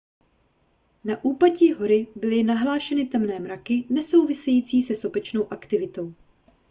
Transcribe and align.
na 1.03 1.23
úpatí 1.23 1.73
hory 1.73 2.07
byly 2.15 2.43
nahlášeny 2.43 3.05
temné 3.05 3.39
mraky 3.39 3.85
nesouvisející 3.89 4.83
se 4.83 4.95
sopečnou 4.95 5.53
aktivitou 5.53 6.13